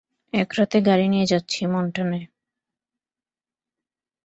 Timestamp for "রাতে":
0.57-0.77